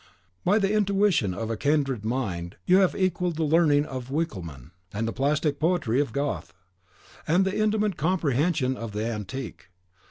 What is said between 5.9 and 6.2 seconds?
of